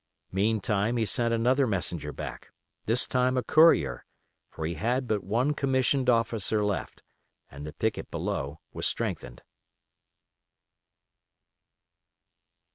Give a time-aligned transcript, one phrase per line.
[0.31, 2.49] Meantime he sent another messenger back,
[2.87, 4.03] this time a courier,
[4.49, 7.03] for he had but one commissioned officer left,
[7.51, 9.43] and the picket below was strengthened.